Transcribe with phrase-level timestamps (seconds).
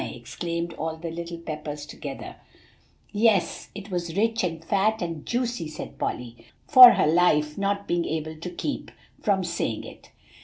[0.01, 2.37] exclaimed all the little Peppers together.
[3.11, 7.87] "Yes; and it was rich, and fat, and juicy," said Polly, for her life not
[7.87, 8.89] being able to keep
[9.21, 10.09] from saying it.